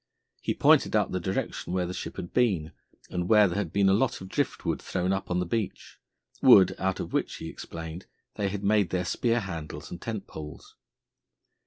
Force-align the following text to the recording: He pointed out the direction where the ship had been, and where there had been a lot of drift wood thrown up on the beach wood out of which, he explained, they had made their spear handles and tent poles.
He 0.41 0.55
pointed 0.55 0.95
out 0.95 1.11
the 1.11 1.19
direction 1.19 1.73
where 1.73 1.85
the 1.85 1.93
ship 1.93 2.15
had 2.15 2.33
been, 2.33 2.71
and 3.11 3.29
where 3.29 3.47
there 3.47 3.59
had 3.59 3.71
been 3.71 3.87
a 3.87 3.93
lot 3.93 4.19
of 4.19 4.29
drift 4.29 4.65
wood 4.65 4.81
thrown 4.81 5.13
up 5.13 5.29
on 5.29 5.37
the 5.37 5.45
beach 5.45 5.99
wood 6.41 6.73
out 6.79 6.99
of 6.99 7.13
which, 7.13 7.35
he 7.35 7.47
explained, 7.47 8.07
they 8.33 8.49
had 8.49 8.63
made 8.63 8.89
their 8.89 9.05
spear 9.05 9.41
handles 9.41 9.91
and 9.91 10.01
tent 10.01 10.25
poles. 10.25 10.75